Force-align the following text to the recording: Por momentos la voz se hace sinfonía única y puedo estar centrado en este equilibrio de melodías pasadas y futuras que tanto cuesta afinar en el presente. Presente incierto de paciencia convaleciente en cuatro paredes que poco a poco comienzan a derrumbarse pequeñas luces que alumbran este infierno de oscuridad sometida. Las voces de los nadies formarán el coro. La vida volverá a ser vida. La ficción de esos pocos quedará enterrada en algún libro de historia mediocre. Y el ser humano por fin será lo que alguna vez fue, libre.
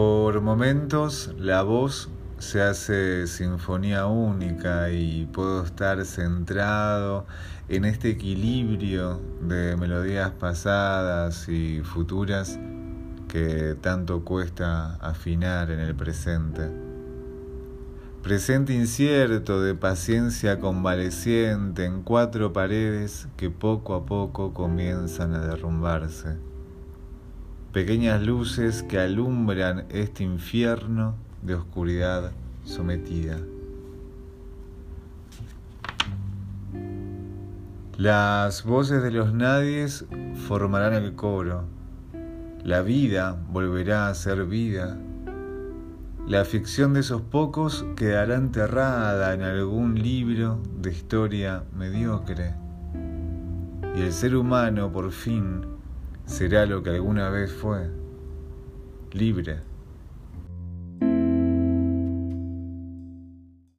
Por 0.00 0.40
momentos 0.40 1.30
la 1.36 1.62
voz 1.62 2.08
se 2.38 2.62
hace 2.62 3.26
sinfonía 3.26 4.06
única 4.06 4.88
y 4.88 5.26
puedo 5.26 5.62
estar 5.62 6.02
centrado 6.06 7.26
en 7.68 7.84
este 7.84 8.08
equilibrio 8.08 9.20
de 9.42 9.76
melodías 9.76 10.30
pasadas 10.30 11.50
y 11.50 11.82
futuras 11.82 12.58
que 13.28 13.76
tanto 13.82 14.24
cuesta 14.24 14.94
afinar 15.02 15.70
en 15.70 15.80
el 15.80 15.94
presente. 15.94 16.70
Presente 18.22 18.72
incierto 18.72 19.60
de 19.60 19.74
paciencia 19.74 20.60
convaleciente 20.60 21.84
en 21.84 22.00
cuatro 22.00 22.54
paredes 22.54 23.28
que 23.36 23.50
poco 23.50 23.94
a 23.94 24.06
poco 24.06 24.54
comienzan 24.54 25.34
a 25.34 25.44
derrumbarse 25.44 26.38
pequeñas 27.72 28.22
luces 28.22 28.82
que 28.82 28.98
alumbran 28.98 29.86
este 29.90 30.24
infierno 30.24 31.14
de 31.42 31.54
oscuridad 31.54 32.32
sometida. 32.64 33.38
Las 37.96 38.64
voces 38.64 39.02
de 39.02 39.10
los 39.12 39.32
nadies 39.34 40.06
formarán 40.48 40.94
el 40.94 41.14
coro. 41.14 41.64
La 42.64 42.82
vida 42.82 43.38
volverá 43.52 44.08
a 44.08 44.14
ser 44.14 44.46
vida. 44.46 44.98
La 46.26 46.44
ficción 46.44 46.94
de 46.94 47.00
esos 47.00 47.22
pocos 47.22 47.84
quedará 47.96 48.36
enterrada 48.36 49.32
en 49.34 49.42
algún 49.42 50.00
libro 50.00 50.60
de 50.80 50.90
historia 50.90 51.64
mediocre. 51.76 52.54
Y 53.94 54.02
el 54.02 54.12
ser 54.12 54.34
humano 54.34 54.90
por 54.90 55.12
fin 55.12 55.62
será 56.30 56.64
lo 56.64 56.82
que 56.82 56.90
alguna 56.90 57.28
vez 57.28 57.52
fue, 57.52 57.90
libre. 59.12 59.69